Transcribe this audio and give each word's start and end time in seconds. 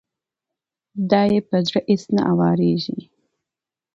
دا 1.09 1.21
يې 1.31 1.39
په 1.49 1.57
زړه 1.67 1.79
اېڅ 1.89 2.03
نه 2.15 2.21
اوارېږي. 2.31 2.99